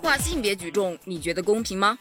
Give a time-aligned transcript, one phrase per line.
[0.00, 1.98] 跨性别举重，你觉得公平吗？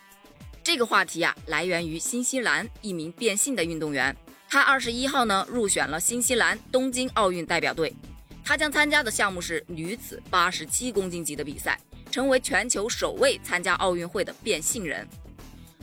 [0.63, 4.15] 这个话题啊，来源于新西兰一名变性的运动员，
[4.49, 7.93] 他二十一号呢入选了新西兰东京奥运代表队，
[8.41, 11.77] 他将参加的项目是女子八十七公斤级的比赛，
[12.09, 15.05] 成为全球首位参加奥运会的变性人。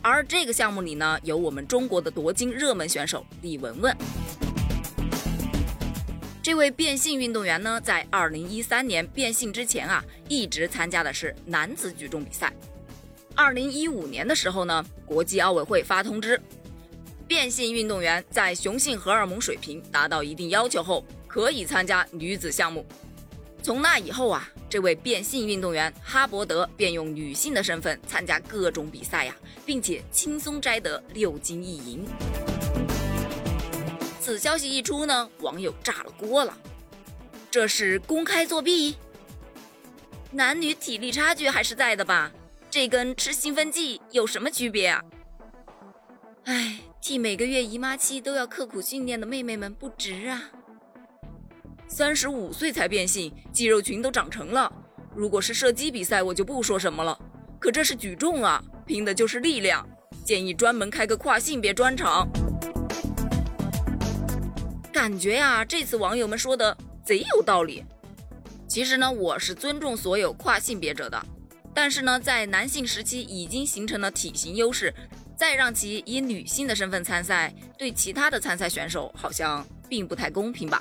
[0.00, 3.94] 而这个项目里呢，有我们中国的夺金热门选手李雯雯。
[6.46, 12.52] 这位变性运动员呢，在二零一三年变性之前啊，一直参加的是男子举重比赛。
[13.34, 16.40] 二零一五年的时候呢，国际奥委会发通知，
[17.26, 22.86] 变性运动员在雄性荷尔蒙水平达到一定要求后，可以参加女子项目。
[23.60, 32.06] 从那以后啊，这位变性运动员哈伯德便用女性的身份参加各种比赛呀，并且轻松摘得六金一银。
[34.26, 36.58] 此消息一出呢，网友炸了锅了。
[37.48, 38.96] 这是公开作弊？
[40.32, 42.32] 男女体力差距还是在的吧？
[42.68, 45.00] 这跟吃兴奋剂有什么区别啊？
[46.46, 50.50] 哎，替每个月姨妈期都要刻苦训练的妹妹们不值啊！
[51.86, 54.72] 三十五岁才变性，肌肉群都长成了。
[55.14, 57.16] 如果是射击比赛，我就不说什么了。
[57.60, 59.88] 可这是举重啊，拼的就是力量。
[60.24, 62.28] 建议专门开个跨性别专场。
[64.96, 66.74] 感觉呀，这次网友们说的
[67.04, 67.84] 贼有道理。
[68.66, 71.22] 其实呢，我是尊重所有跨性别者的，
[71.74, 74.90] 但是呢，在男性时期已经形成了体型优势，
[75.36, 80.80] 再让其以女性的身份参赛，对其他的参赛选手好像并不太公平吧。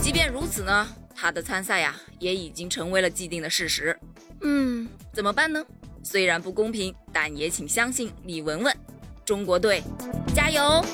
[0.00, 3.96] 即便如此呢，他的参赛呀，也已经成为了既定的事实。
[4.40, 5.64] 嗯，怎么办呢？
[6.02, 8.76] 虽然不公平，但也请相信李雯雯，
[9.24, 9.80] 中国队
[10.34, 10.84] 加油！